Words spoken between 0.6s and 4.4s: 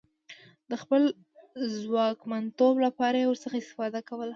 د خپل ځواکمنتوب لپاره یې ورڅخه استفاده کوله.